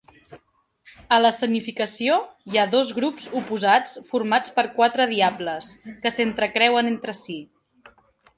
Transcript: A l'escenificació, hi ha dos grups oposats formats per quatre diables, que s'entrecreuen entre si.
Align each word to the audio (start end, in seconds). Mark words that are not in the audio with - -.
A 1.17 1.17
l'escenificació, 1.25 2.15
hi 2.53 2.57
ha 2.59 2.63
dos 2.71 2.93
grups 3.01 3.27
oposats 3.43 3.93
formats 4.15 4.55
per 4.57 4.65
quatre 4.79 5.07
diables, 5.13 5.69
que 6.05 6.15
s'entrecreuen 6.17 6.91
entre 6.95 7.17
si. 7.23 7.39